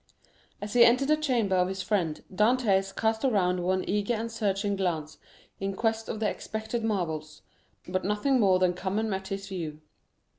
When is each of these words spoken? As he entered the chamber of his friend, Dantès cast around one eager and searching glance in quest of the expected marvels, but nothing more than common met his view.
As 0.63 0.73
he 0.73 0.83
entered 0.83 1.09
the 1.09 1.15
chamber 1.15 1.55
of 1.55 1.67
his 1.67 1.83
friend, 1.83 2.23
Dantès 2.33 2.95
cast 2.95 3.23
around 3.23 3.59
one 3.61 3.87
eager 3.87 4.15
and 4.15 4.31
searching 4.31 4.75
glance 4.75 5.19
in 5.59 5.75
quest 5.75 6.09
of 6.09 6.19
the 6.19 6.27
expected 6.27 6.83
marvels, 6.83 7.43
but 7.87 8.03
nothing 8.03 8.39
more 8.39 8.57
than 8.57 8.73
common 8.73 9.11
met 9.11 9.27
his 9.27 9.47
view. 9.49 9.79